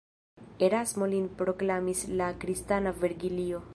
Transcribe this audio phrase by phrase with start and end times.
[0.67, 3.63] Erasmo lin proklamis la kristana Vergilio.